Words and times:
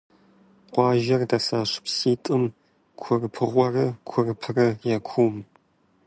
Къуажэр 0.71 1.21
дэсащ 1.29 1.71
пситӀым– 1.83 2.43
Курпыгъурэ 2.99 3.87
Курпрэ– 4.09 4.67
я 4.95 4.99
кум. 5.07 5.35